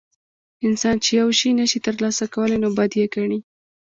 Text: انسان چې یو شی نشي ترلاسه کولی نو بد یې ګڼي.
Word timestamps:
انسان 0.67 0.95
چې 1.03 1.11
یو 1.21 1.29
شی 1.39 1.49
نشي 1.59 1.79
ترلاسه 1.87 2.25
کولی 2.33 2.57
نو 2.63 2.69
بد 2.77 2.91
یې 2.99 3.05
ګڼي. 3.15 3.39